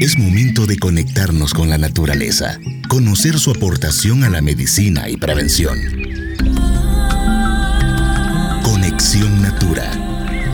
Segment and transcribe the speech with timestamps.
[0.00, 5.78] Es momento de conectarnos con la naturaleza, conocer su aportación a la medicina y prevención.
[8.62, 9.90] Conexión Natura,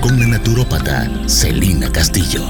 [0.00, 2.44] con la naturópata Celina Castillo.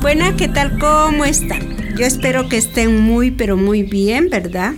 [0.00, 0.76] Buena, ¿qué tal?
[0.80, 1.94] ¿Cómo están?
[1.96, 4.74] Yo espero que estén muy, pero muy bien, ¿verdad?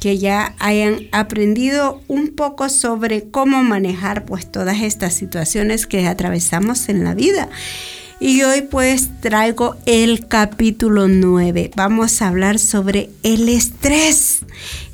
[0.00, 6.88] que ya hayan aprendido un poco sobre cómo manejar pues todas estas situaciones que atravesamos
[6.88, 7.48] en la vida.
[8.24, 11.72] Y hoy pues traigo el capítulo 9.
[11.74, 14.44] Vamos a hablar sobre el estrés.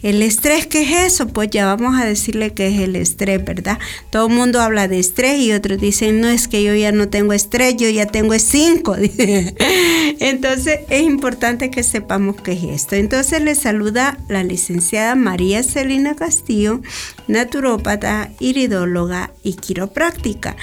[0.03, 1.29] El estrés, ¿qué es eso?
[1.29, 3.79] Pues ya vamos a decirle que es el estrés, ¿verdad?
[4.09, 7.11] Todo el mundo habla de estrés y otros dicen, no es que yo ya no
[7.11, 8.97] tengo estrés, yo ya tengo cinco.
[10.21, 12.97] Entonces es importante que sepamos qué es esto.
[12.97, 16.81] Entonces le saluda la licenciada María Celina Castillo,
[17.27, 20.57] naturópata, iridóloga y quiropráctica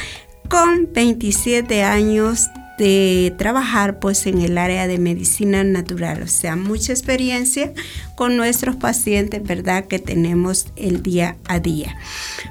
[0.50, 6.92] con 27 años de trabajar pues en el área de medicina natural, o sea, mucha
[6.92, 7.72] experiencia
[8.16, 9.86] con nuestros pacientes, ¿verdad?
[9.86, 11.96] Que tenemos el día a día.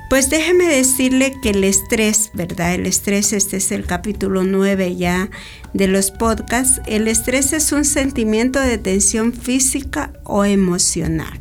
[0.09, 2.75] Pues déjeme decirle que el estrés, ¿verdad?
[2.75, 5.29] El estrés, este es el capítulo 9 ya
[5.75, 11.41] de los podcasts, el estrés es un sentimiento de tensión física o emocional.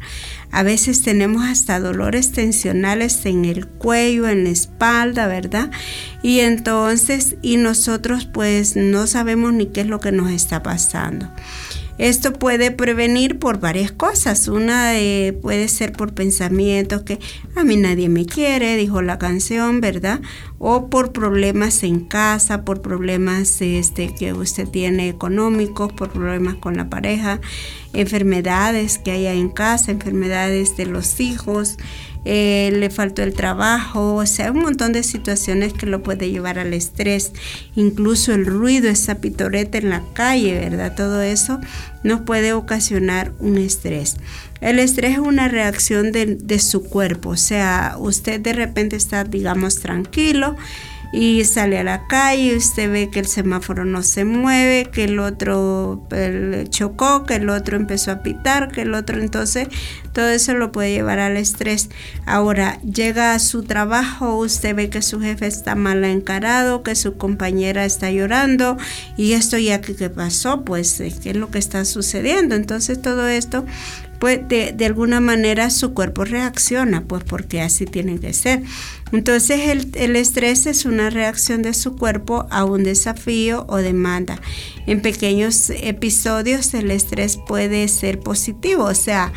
[0.53, 5.71] A veces tenemos hasta dolores tensionales en el cuello, en la espalda, ¿verdad?
[6.21, 11.27] Y entonces, y nosotros pues no sabemos ni qué es lo que nos está pasando.
[11.99, 14.47] Esto puede prevenir por varias cosas.
[14.47, 14.93] Una
[15.41, 17.19] puede ser por pensamientos que
[17.55, 20.19] a mí nadie me quiere, dijo la canción, ¿verdad?
[20.57, 26.77] O por problemas en casa, por problemas este, que usted tiene económicos, por problemas con
[26.77, 27.39] la pareja,
[27.93, 31.77] enfermedades que haya en casa, enfermedades de los hijos,
[32.25, 36.57] eh, le faltó el trabajo, o sea, un montón de situaciones que lo puede llevar
[36.59, 37.33] al estrés,
[37.75, 40.95] incluso el ruido, esa pitoreta en la calle, ¿verdad?
[40.95, 41.59] Todo eso
[42.03, 44.17] nos puede ocasionar un estrés.
[44.61, 49.23] El estrés es una reacción de, de su cuerpo, o sea, usted de repente está,
[49.25, 50.55] digamos, tranquilo,
[51.13, 55.19] y sale a la calle, usted ve que el semáforo no se mueve, que el
[55.19, 56.07] otro
[56.69, 59.67] chocó, que el otro empezó a pitar, que el otro entonces
[60.11, 61.89] todo eso lo puede llevar al estrés.
[62.25, 67.15] Ahora llega a su trabajo, usted ve que su jefe está mal encarado, que su
[67.15, 68.77] compañera está llorando
[69.15, 72.55] y esto ya que qué pasó, pues qué es lo que está sucediendo.
[72.55, 73.65] Entonces todo esto
[74.23, 78.63] pues de, alguna manera su cuerpo reacciona, pues porque así tiene que ser.
[79.11, 84.39] Entonces el, el, estrés es una reacción de su cuerpo a un desafío o demanda.
[84.87, 89.33] En pequeños episodios el estrés puede ser positivo, o sea,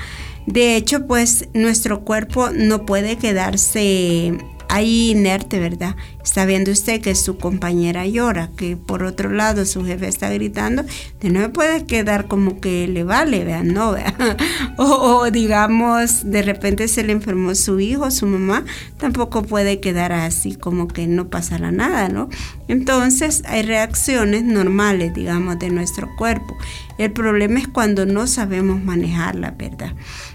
[0.47, 5.97] de hecho pues nuestro cuerpo no puede quedarse ahí inerte, ¿verdad?
[6.22, 10.84] Está viendo usted que su compañera llora, que por otro lado su jefe está gritando,
[11.21, 14.15] de no puede quedar como que le vale, vean, no, vean.
[14.78, 18.65] O, digamos, de repente se le enfermó su hijo, su mamá,
[18.99, 22.28] tampoco puede quedar así como que no pasará nada, ¿no?
[22.69, 26.56] Entonces hay reacciones normales, digamos, de nuestro cuerpo.
[26.98, 29.94] El problema es cuando no sabemos manejarla, ¿verdad?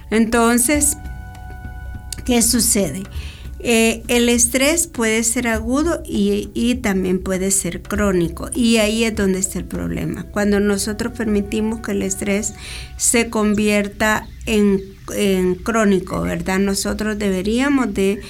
[0.10, 0.98] Entonces,
[2.26, 3.04] ¿qué sucede?
[3.64, 9.38] Eh, el estrés puede ser agudo y, también puede ser crónico y ahí es donde
[9.38, 10.24] está el problema.
[10.24, 12.56] Cuando nosotros permitimos que el estrés
[12.98, 14.82] se convierta en,
[15.64, 16.58] crónico, ¿verdad?
[16.58, 18.22] Nosotros deberíamos de,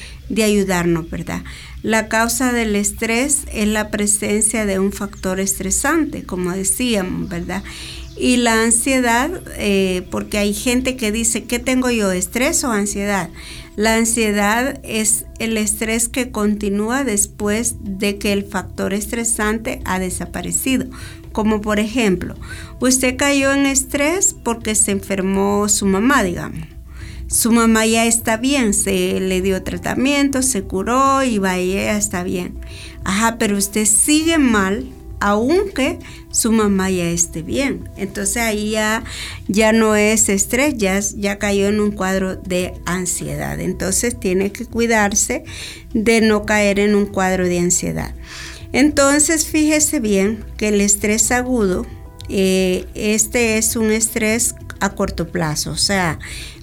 [0.44, 1.44] ayudarnos, ¿verdad?
[1.84, 7.64] La causa del estrés es la presencia de un factor estresante, como decíamos, ¿verdad?
[8.18, 12.12] Y la ansiedad, eh, porque hay gente que dice, ¿qué tengo yo?
[12.12, 13.30] ¿Estrés o ansiedad?
[13.76, 20.88] La ansiedad es el estrés que continúa después de que el factor estresante ha desaparecido.
[21.32, 22.36] Como por ejemplo,
[22.82, 26.68] usted cayó en estrés porque se enfermó su mamá, digamos.
[27.28, 32.24] Su mamá ya está bien, se le dio tratamiento, se curó y va, ya está
[32.24, 32.60] bien.
[33.06, 34.86] Ajá, pero usted sigue mal
[35.22, 36.00] aunque
[36.32, 37.90] su mamá ya esté bien.
[37.96, 43.62] Entonces ahí ya, no es estrés, ya, cayó en un cuadro de ansiedad.
[43.62, 45.46] Entonces tiene que cuidarse
[45.94, 48.14] de no caer en un cuadro de ansiedad.
[48.74, 51.86] Entonces fíjese bien que el estrés agudo,
[52.28, 56.20] eh, este es un estrés a corto plazo, o sea,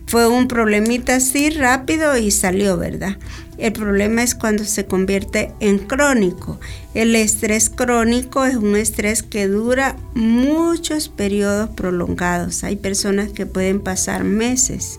[0.08, 3.18] fue un problemita así rápido y salió, ¿verdad?
[3.58, 6.58] El problema es cuando se convierte en crónico.
[6.94, 12.64] El estrés crónico es un estrés que dura muchos periodos prolongados.
[12.64, 14.98] Hay personas que pueden pasar meses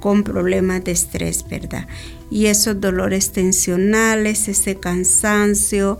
[0.00, 1.86] con problemas de estrés, ¿verdad?
[2.30, 5.98] Y esos dolores tensionales, ese cansancio,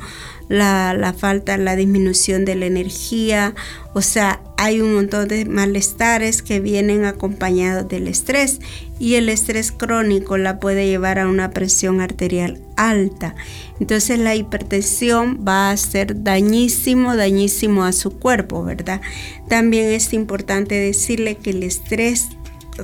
[0.49, 3.55] la, falta, la disminución de la energía,
[3.95, 8.61] o sea, hay un montón de malestares que vienen acompañados del estrés
[8.99, 13.35] y el estrés crónico la puede llevar a una presión arterial alta.
[13.81, 19.01] Entonces la hipertensión va a ser dañísimo, dañísimo a su cuerpo, ¿verdad?
[19.49, 22.29] También es importante decirle que el estrés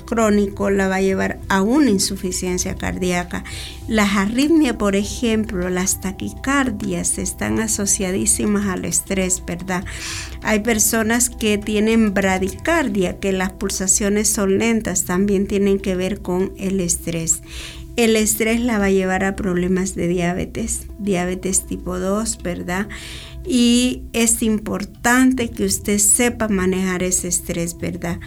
[0.00, 3.44] crónico la va a llevar a una insuficiencia cardíaca.
[3.89, 9.85] Las arritmias, por ejemplo, las taquicardias están asociadísimas al estrés, ¿verdad?
[10.43, 16.53] Hay personas que tienen bradicardia, que las pulsaciones son lentas, también tienen que ver con
[16.59, 17.43] el estrés.
[17.97, 22.88] El estrés la va a llevar a problemas de diabetes, diabetes tipo 2, ¿verdad?
[23.45, 28.19] Y es importante que usted sepa manejar ese estrés, ¿verdad?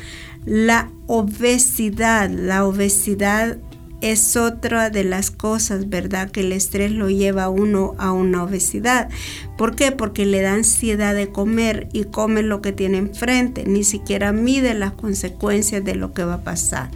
[0.46, 3.58] La obesidad, la obesidad
[4.02, 6.30] es otra de las cosas, ¿verdad?
[6.30, 9.10] Que el estrés lo lleva a uno a una obesidad.
[9.58, 9.92] ¿Por qué?
[9.92, 14.74] Porque le da ansiedad de comer y come lo que tiene enfrente, ni siquiera mide
[14.76, 16.92] las consecuencias de lo que va a pasar.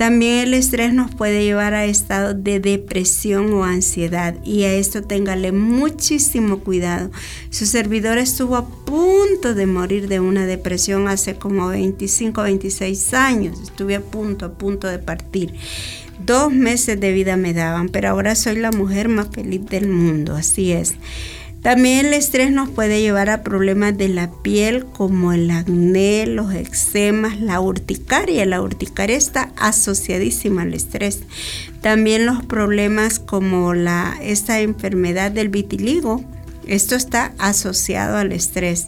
[0.00, 5.02] También el estrés nos puede llevar a estados de depresión o ansiedad y a esto
[5.02, 7.10] téngale muchísimo cuidado.
[7.50, 13.60] Su servidor estuvo a punto de morir de una depresión hace como 25, 26 años.
[13.60, 15.52] Estuve a punto, a punto de partir.
[16.24, 20.34] Dos meses de vida me daban, pero ahora soy la mujer más feliz del mundo,
[20.34, 20.94] así es.
[21.62, 26.54] También el estrés nos puede llevar a problemas de la piel como el acné, los
[26.54, 28.46] eczemas, la urticaria.
[28.46, 31.20] La urticaria está asociadísima al estrés.
[31.82, 36.24] También los problemas como la, esta enfermedad del vitiligo.
[36.66, 38.86] Esto está asociado al estrés.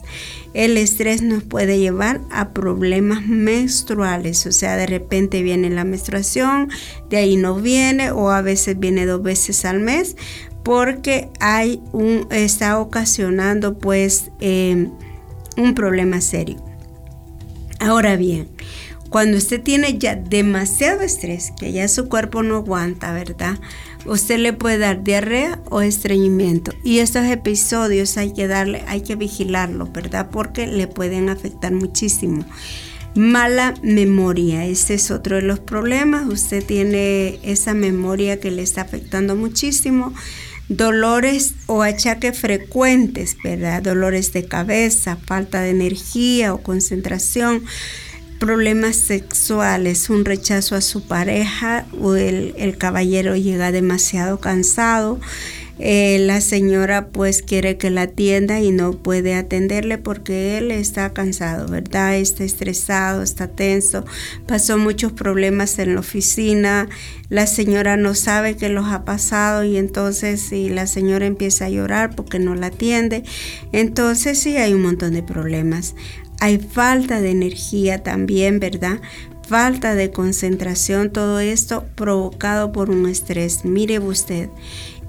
[0.55, 6.69] El estrés nos puede llevar a problemas menstruales, o sea, de repente viene la menstruación,
[7.09, 10.15] de ahí no viene o a veces viene dos veces al mes
[10.63, 14.91] porque hay un, está ocasionando pues em,
[15.57, 16.63] un problema serio.
[17.79, 18.47] Ahora bien,
[19.09, 23.59] cuando usted tiene ya demasiado estrés, que ya su cuerpo no aguanta, ¿verdad?
[24.05, 26.71] Usted le puede dar diarrea o estreñimiento.
[26.83, 30.29] Y estos episodios hay que darle, hay que vigilarlo, ¿verdad?
[30.31, 32.43] Porque le pueden afectar muchísimo.
[33.15, 36.25] Mala memoria, este es otro de los problemas.
[36.25, 40.11] Usted tiene esa memoria que le está afectando muchísimo
[40.69, 43.81] dolores o achaques frecuentes, ¿verdad?
[43.81, 47.63] Dolores de cabeza, falta de energía o concentración,
[48.39, 55.19] problemas sexuales, un rechazo a su pareja o el, el caballero llega demasiado cansado
[55.79, 61.13] eh, la señora pues quiere que la atienda y no puede atenderle porque él está
[61.13, 62.15] cansado, ¿verdad?
[62.15, 64.05] Está estresado, está tenso,
[64.45, 66.87] pasó muchos problemas en la oficina,
[67.29, 71.69] la señora no sabe qué los ha pasado y entonces si la señora empieza a
[71.69, 73.23] llorar porque no la atiende,
[73.71, 75.95] entonces sí hay un montón de problemas.
[76.39, 78.99] Hay falta de energía también, ¿verdad?
[79.47, 83.65] falta de concentración, todo esto provocado por un estrés.
[83.65, 84.49] Mire usted,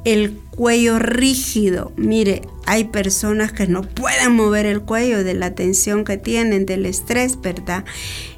[0.04, 1.92] el cuello rígido.
[1.96, 6.86] Mire, hay personas que no pueden mover el cuello de la tensión que tienen, del
[6.86, 7.84] estrés, ¿verdad?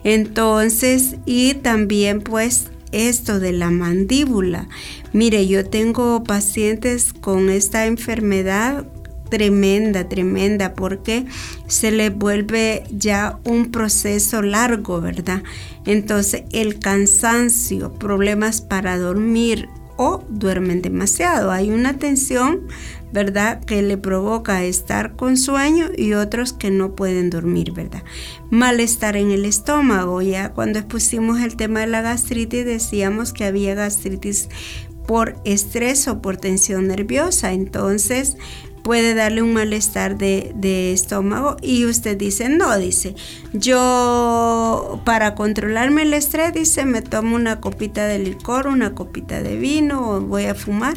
[0.04, 4.68] Entonces, y también pues esto de la mandíbula.
[5.12, 8.86] Mire, yo tengo pacientes con esta enfermedad
[9.28, 11.26] tremenda, tremenda, porque
[11.66, 15.42] se les vuelve ya un proceso largo, ¿verdad?
[15.84, 21.50] Entonces el cansancio, problemas para dormir, o duermen demasiado.
[21.50, 22.66] Hay una tensión,
[23.12, 28.02] ¿verdad?, que le provoca estar con sueño y otros que no pueden dormir, ¿verdad?
[28.50, 30.22] Malestar en el estómago.
[30.22, 34.48] Ya cuando expusimos el tema de la gastritis decíamos que había gastritis
[35.06, 37.52] por estrés o por tensión nerviosa.
[37.52, 38.36] Entonces,
[38.86, 43.16] puede darle un malestar de, estómago y usted dice, no, dice,
[43.52, 49.56] yo para controlarme el estrés, dice, me tomo una copita de licor, una copita de
[49.56, 50.96] vino o voy a fumar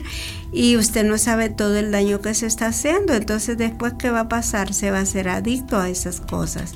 [0.51, 4.19] y usted no sabe todo el daño que se está haciendo, entonces después qué va
[4.19, 6.75] a pasar, se va a ser adicto a esas cosas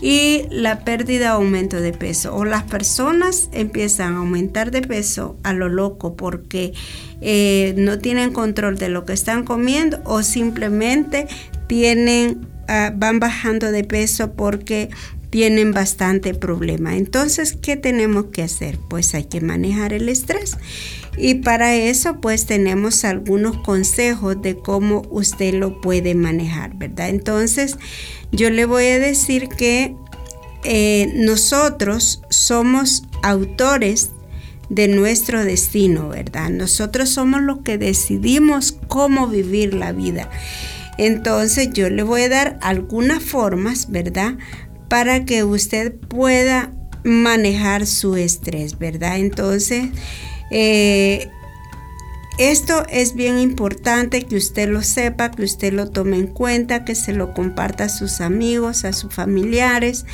[0.00, 2.34] y la pérdida o aumento de peso.
[2.34, 6.72] O las personas empiezan a aumentar de peso a lo loco porque
[7.20, 11.26] eh, no tienen control de lo que están comiendo o simplemente
[11.66, 14.90] tienen, ah, van bajando de peso porque
[15.34, 16.96] tienen bastante problema.
[16.96, 18.78] Entonces, ¿qué tenemos que hacer?
[18.86, 20.56] Pues hay que manejar el estrés.
[21.18, 27.08] Y para eso, pues tenemos algunos consejos de cómo usted lo puede manejar, ¿verdad?
[27.08, 27.78] Entonces,
[28.30, 29.96] yo le voy a decir que
[30.62, 34.10] eh, nosotros somos autores
[34.68, 36.50] de nuestro destino, ¿verdad?
[36.50, 40.30] Nosotros somos los que decidimos cómo vivir la vida.
[40.96, 44.34] Entonces yo le voy a dar algunas formas, ¿verdad?
[44.94, 46.72] Para que usted pueda
[47.02, 49.18] manejar su estrés, ¿verdad?
[49.18, 49.86] Entonces,
[50.52, 51.28] eh,
[52.38, 56.94] esto es bien importante que usted lo sepa, que usted lo tome en cuenta, que
[56.94, 60.06] se lo comparta a sus amigos, a sus familiares,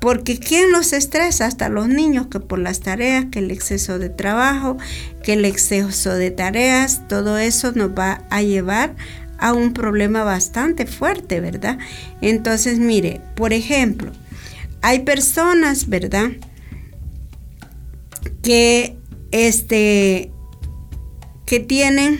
[0.00, 1.44] porque ¿quién nos estresa?
[1.44, 4.78] Hasta los niños que por las tareas, que el exceso de trabajo,
[5.22, 8.96] que el exceso de tareas, todo eso nos va a llevar
[9.36, 11.76] a un problema bastante fuerte, ¿verdad?
[12.22, 14.10] Entonces, mire, por ejemplo,
[14.82, 16.32] hay personas, ¿verdad?
[18.42, 18.96] Que
[19.30, 20.30] este
[21.46, 22.18] que tienen,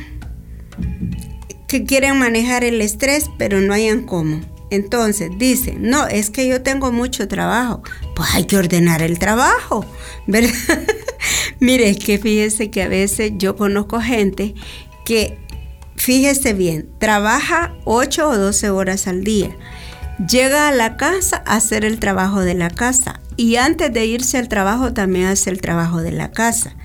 [1.68, 4.40] que quieren manejar el estrés, pero no hayan cómo.
[4.70, 7.82] Entonces dicen, no, es que yo tengo mucho trabajo.
[8.14, 9.84] Pues hay que ordenar el trabajo,
[10.26, 10.52] ¿verdad?
[11.60, 14.54] Mire, es que fíjese que a veces yo conozco gente
[15.04, 15.38] que,
[15.96, 19.56] fíjese bien, trabaja 8 o 12 horas al día.
[20.18, 24.38] Llega a la casa a hacer el trabajo de la casa y antes de irse
[24.38, 26.76] al trabajo también hace el trabajo de la casa.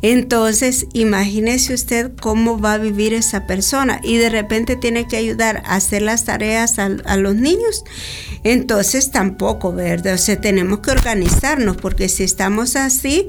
[0.00, 5.62] Entonces, imagínese usted cómo va a vivir esa persona y de repente tiene que ayudar
[5.66, 7.84] a hacer las tareas a, los niños.
[8.44, 10.14] Entonces, tampoco, ¿verdad?
[10.14, 13.26] O sea, tenemos que organizarnos porque si estamos así,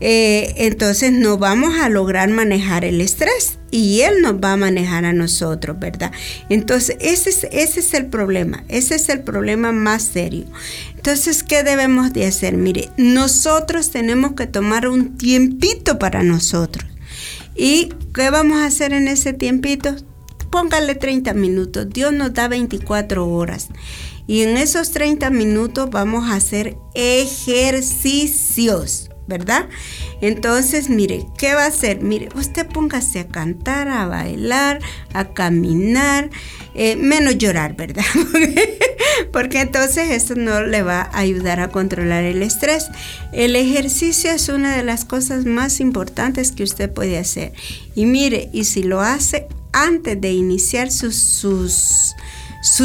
[0.00, 5.04] eh, entonces no vamos a lograr manejar el estrés y él nos va a manejar
[5.04, 6.12] a nosotros, ¿verdad?
[6.48, 10.44] Entonces ese es, ese es el problema, ese es el problema más serio.
[10.94, 12.56] Entonces, ¿qué debemos de hacer?
[12.56, 16.88] Mire, nosotros tenemos que tomar un tiempito para nosotros.
[17.56, 19.96] ¿Y qué vamos a hacer en ese tiempito?
[20.50, 23.68] Póngale 30 minutos, Dios nos da 24 horas.
[24.26, 29.07] Y en esos 30 minutos vamos a hacer ejercicios.
[29.28, 29.68] ¿Verdad?
[30.22, 32.00] Entonces, mire, ¿qué va a hacer?
[32.00, 34.80] Mire, usted póngase a cantar, a bailar,
[35.12, 36.30] a caminar,
[36.74, 38.04] eh, menos llorar, ¿verdad?
[39.32, 42.88] Porque entonces eso no le va a ayudar a controlar el estrés.
[43.32, 47.52] El ejercicio es una de las cosas más importantes que usted puede hacer.
[47.94, 51.68] Y mire, y si lo hace antes de iniciar su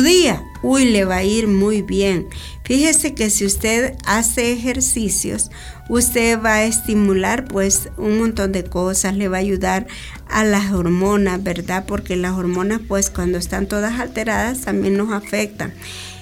[0.04, 2.28] día, uy, le va a ir muy bien.
[2.64, 5.52] Fíjese que si usted hace ejercicios,
[5.90, 9.86] usted va a estimular pues un montón de cosas, le va a ayudar
[10.30, 11.84] a las hormonas, ¿verdad?
[11.86, 15.74] Porque las hormonas pues cuando están todas alteradas también nos afectan.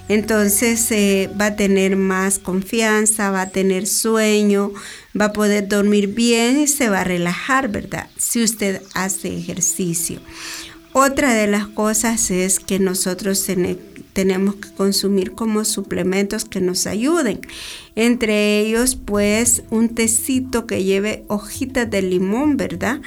[0.10, 4.71] Entonces eh, va a tener más confianza, va a tener sueño,
[5.19, 8.10] va a poder dormir bien y se va a relajar, ¿verdad?
[8.17, 10.19] Si usted hace ejercicio.
[10.93, 17.39] Otra de las cosas es que nosotros tenemos que consumir como suplementos que nos ayuden.
[17.96, 23.01] Entre ellos, pues, un tecito que lleve hojitas de limón, ¿verdad?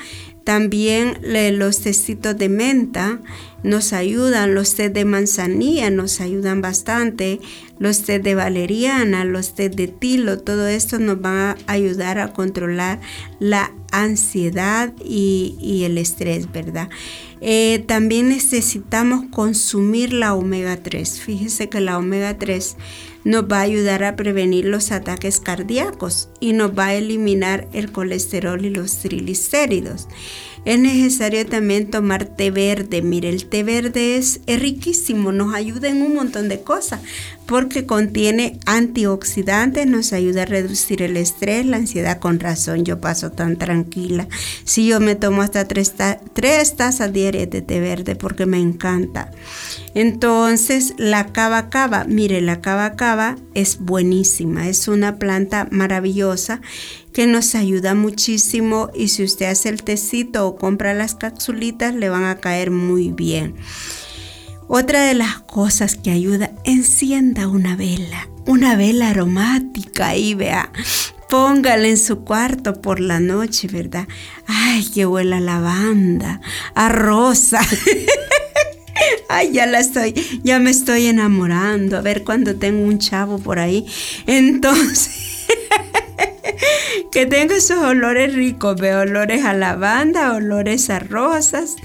[0.44, 1.18] También
[1.58, 3.18] los tecitos de menta
[3.62, 7.40] nos ayudan, los té de manzanilla nos ayudan bastante,
[7.78, 12.34] los té de valeriana, los té de tilo, todo esto nos va a ayudar a
[12.34, 13.00] controlar
[13.40, 16.90] la ansiedad y, el estrés, ¿verdad?
[17.46, 21.20] Eh, también necesitamos consumir la omega 3.
[21.20, 22.78] Fíjese que la omega 3
[23.24, 27.92] nos va a ayudar a prevenir los ataques cardíacos y nos va a eliminar el
[27.92, 30.08] colesterol y los triglicéridos.
[30.64, 33.02] Es necesario también tomar té verde.
[33.02, 37.00] Mire, el té verde es, riquísimo, nos ayuda en un montón de cosas
[37.46, 42.18] porque contiene antioxidantes, nos ayuda a reducir el estrés, la ansiedad.
[42.18, 44.26] Con razón, yo paso tan tranquila.
[44.64, 45.92] Si yo me tomo hasta tres,
[46.32, 49.30] tres tazas diarias de té verde porque me encanta.
[49.94, 56.60] Entonces, la cava cava, mire, la cava cava es buenísima, es una planta maravillosa
[57.14, 62.10] que nos ayuda muchísimo y si usted hace el tecito o compra las capsulitas le
[62.10, 63.54] van a caer muy bien.
[64.66, 70.72] Otra de las cosas que ayuda, encienda una vela, una vela aromática y vea,
[71.28, 74.08] póngala en su cuarto por la noche, ¿verdad?
[74.46, 76.40] Ay, que huela a lavanda,
[76.74, 77.60] a rosa.
[79.28, 81.98] Ay, ya la estoy, ya me estoy enamorando.
[81.98, 83.86] A ver cuando tengo un chavo por ahí.
[84.26, 85.10] Entonces,
[87.12, 91.76] que tenga esos olores ricos, veo olores a lavanda, olores a rosas.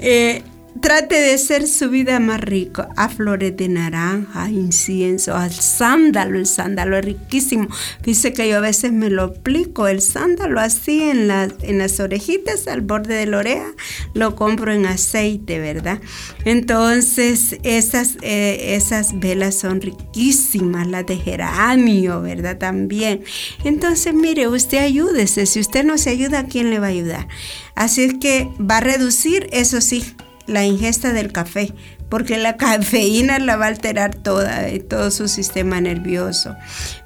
[0.00, 0.42] Eh,
[0.80, 6.38] Trate de ser su vida más rico a flores de naranja, incienso, al sándalo.
[6.38, 7.68] El sándalo es riquísimo.
[8.02, 12.66] Dice que yo a veces me lo aplico, el sándalo así en, en las orejitas,
[12.68, 13.72] al borde de la oreja,
[14.14, 16.00] lo compro en aceite, ¿verdad?
[16.44, 22.58] Entonces, esas, eh, esas velas son riquísimas, las de geranio, ¿verdad?
[22.58, 23.24] También.
[23.64, 25.46] Entonces, mire, usted ayúdese.
[25.46, 27.28] Si usted no se ayuda, ¿quién le va a ayudar?
[27.74, 30.02] Así es que va a reducir, eso sí,
[30.46, 31.72] la ingesta del café,
[32.08, 36.56] porque la cafeína la va a alterar toda, eh, todo su sistema nervioso.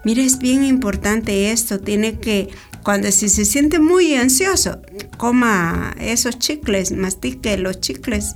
[0.05, 2.49] Mire, es bien importante esto, tiene que,
[2.83, 4.81] cuando si se siente muy ansioso,
[5.17, 8.35] coma esos chicles, mastique los chicles,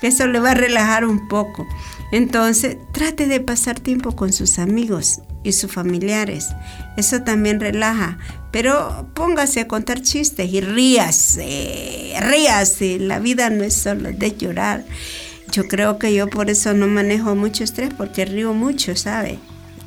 [0.00, 1.66] que eso le va a relajar un poco.
[2.12, 6.48] Entonces, trate de pasar tiempo con sus amigos y sus familiares.
[6.96, 8.18] Eso también relaja.
[8.52, 12.98] Pero póngase a contar chistes y ríase, ríase.
[12.98, 14.84] La vida no es solo de llorar.
[15.52, 19.38] Yo creo que yo por eso no manejo mucho estrés porque río mucho, ¿sabe?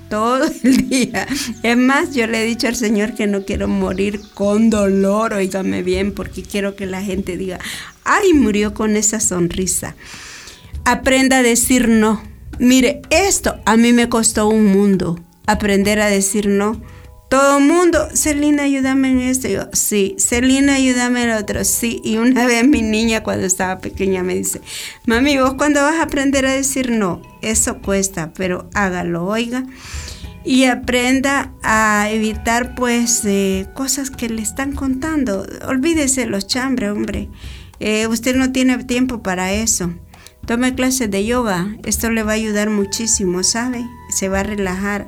[0.09, 1.27] Todo el día.
[1.63, 5.83] Es más, yo le he dicho al Señor que no quiero morir con dolor, oígame
[5.83, 7.59] bien, porque quiero que la gente diga,
[8.03, 9.95] ay, murió con esa sonrisa.
[10.85, 12.21] Aprenda a decir no.
[12.57, 16.81] Mire, esto a mí me costó un mundo, aprender a decir no
[17.29, 19.47] todo el mundo, Celina, ayúdame en esto.
[19.47, 21.63] Yo, sí, Celina, ayúdame en otro.
[21.63, 24.61] Sí, y una vez mi niña cuando estaba pequeña me dice,
[25.05, 29.63] mami, vos cuando vas a aprender a decir no, eso cuesta, pero hágalo, oiga.
[30.43, 35.45] Y aprenda a evitar pues eh, cosas que le están contando.
[35.67, 37.29] Olvídese los chambres, hombre.
[37.79, 39.93] Eh, usted no tiene tiempo para eso.
[40.47, 41.75] Tome clases de yoga.
[41.83, 43.85] Esto le va a ayudar muchísimo, ¿sabe?
[44.09, 45.07] Se va a relajar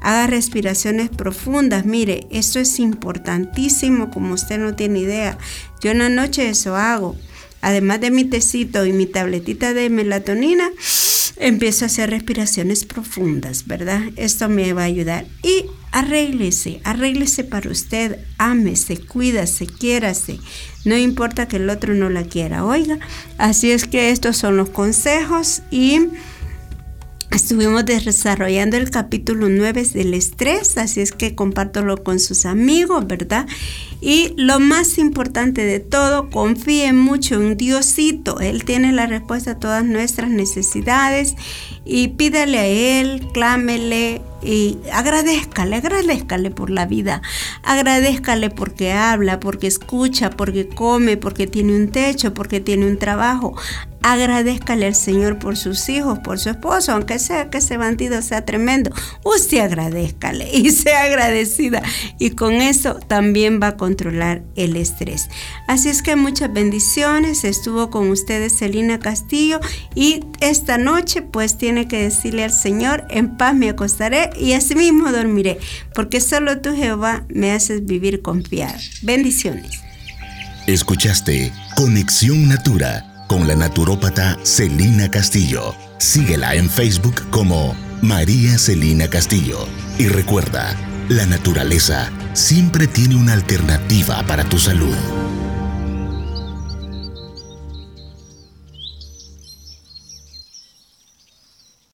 [0.00, 1.84] haga respiraciones profundas.
[1.84, 5.38] Mire, esto es importantísimo como usted no tiene idea.
[5.80, 7.16] Yo en la noche eso hago.
[7.60, 10.70] Además de mi tecito y mi tabletita de melatonina,
[11.38, 14.02] empiezo a hacer respiraciones profundas, ¿verdad?
[14.16, 15.26] Esto me va a ayudar.
[15.42, 20.38] Y arréglese, arréglese para usted, ámese, cuídase, quiérase.
[20.84, 22.98] No importa que el otro no la quiera, oiga.
[23.38, 26.00] Así es que estos son los consejos y
[27.30, 33.46] Estuvimos desarrollando el capítulo 9 del estrés, así es que compártelo con sus amigos, ¿verdad?
[34.00, 38.40] Y lo más importante de todo, confíe mucho en Diosito.
[38.40, 41.34] Él tiene la respuesta a todas nuestras necesidades
[41.84, 47.20] y pídale a Él, clámele y agradezcale, agradezcale por la vida.
[47.62, 53.54] Agradezcale porque habla, porque escucha, porque come, porque tiene un techo, porque tiene un trabajo.
[54.08, 58.42] Agradezcale al Señor por sus hijos, por su esposo, aunque sea que ese bandido sea
[58.46, 58.90] tremendo.
[59.22, 61.82] Usted agradezcale y sea agradecida.
[62.18, 65.28] Y con eso también va a controlar el estrés.
[65.66, 67.44] Así es que muchas bendiciones.
[67.44, 69.60] Estuvo con ustedes Celina Castillo
[69.94, 75.12] y esta noche pues tiene que decirle al Señor, en paz me acostaré y asimismo
[75.12, 75.58] dormiré,
[75.92, 78.78] porque solo tú Jehová me haces vivir confiado.
[79.02, 79.82] Bendiciones.
[80.66, 85.74] Escuchaste Conexión Natura con la naturópata Celina Castillo.
[85.98, 89.68] Síguela en Facebook como María Celina Castillo.
[89.98, 90.74] Y recuerda,
[91.08, 95.27] la naturaleza siempre tiene una alternativa para tu salud.